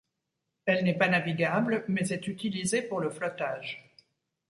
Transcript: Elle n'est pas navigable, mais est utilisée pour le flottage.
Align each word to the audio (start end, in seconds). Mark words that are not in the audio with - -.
Elle 0.65 0.83
n'est 0.83 0.97
pas 0.97 1.09
navigable, 1.09 1.85
mais 1.87 2.09
est 2.09 2.25
utilisée 2.27 2.81
pour 2.81 3.01
le 3.01 3.11
flottage. 3.11 3.87